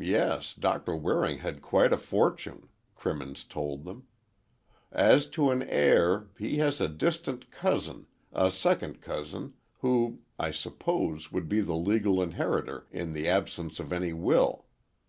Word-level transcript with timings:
"Yes; 0.00 0.54
Doctor 0.54 0.96
Waring 0.96 1.38
had 1.38 1.62
quite 1.62 1.92
a 1.92 1.96
fortune," 1.96 2.68
Crimmins 2.96 3.44
told 3.44 3.84
them. 3.84 4.08
"As 4.90 5.28
to 5.28 5.52
an 5.52 5.62
heir, 5.62 6.26
he 6.36 6.56
has 6.58 6.80
a 6.80 6.88
distant 6.88 7.48
cousin—a 7.52 8.50
second 8.50 9.00
cousin, 9.00 9.54
who, 9.78 10.18
I 10.36 10.50
suppose 10.50 11.30
would 11.30 11.48
be 11.48 11.60
the 11.60 11.76
legal 11.76 12.20
inheritor, 12.20 12.88
in 12.90 13.12
the 13.12 13.28
absence 13.28 13.78
of 13.78 13.92
any 13.92 14.12
will. 14.12 14.66